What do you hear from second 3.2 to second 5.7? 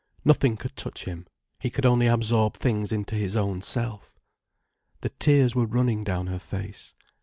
own self. The tears were